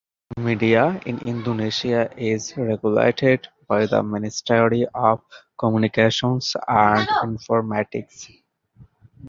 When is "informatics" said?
7.07-8.27